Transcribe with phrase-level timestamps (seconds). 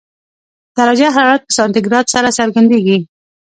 [0.77, 2.97] درجه حرارت په سانتي ګراد سره څرګندېږي.